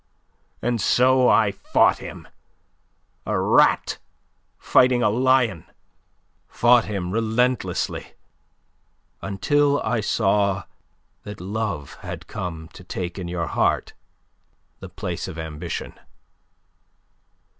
And 0.63 0.81
so 0.81 1.29
I 1.29 1.51
fought 1.51 1.99
him 1.99 2.27
a 3.23 3.39
rat 3.39 3.99
fighting 4.57 5.03
a 5.03 5.11
lion 5.11 5.63
fought 6.47 6.85
him 6.85 7.11
relentlessly 7.11 8.13
until 9.21 9.79
I 9.83 10.01
saw 10.01 10.63
that 11.21 11.39
love 11.39 11.99
had 12.01 12.25
come 12.25 12.67
to 12.69 12.83
take 12.83 13.19
in 13.19 13.27
your 13.27 13.45
heart 13.45 13.93
the 14.79 14.89
place 14.89 15.27
of 15.27 15.37
ambition. 15.37 15.93